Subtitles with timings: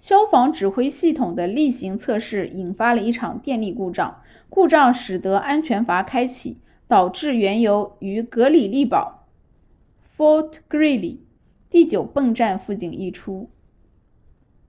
[0.00, 6.58] 消防指挥系统的例行测试引发了一场电力故障故障使得安全阀开启
[6.88, 9.28] 导致原油于格里利堡
[10.16, 11.20] fort greely
[11.70, 13.52] 第9泵站附近溢出